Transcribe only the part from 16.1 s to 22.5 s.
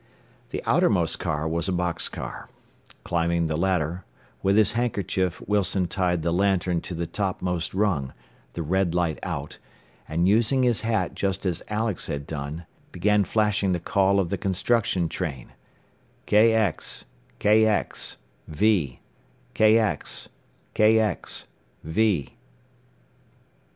"KX, KX, V! KX, KX, V!"